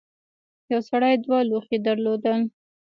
[0.71, 2.39] یو سړي دوه لوښي درلودل.